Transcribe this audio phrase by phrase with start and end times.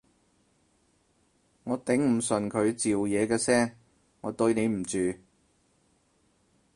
[1.63, 3.75] 我頂唔順佢嚼嘢嘅聲，
[4.21, 4.97] 我對你唔住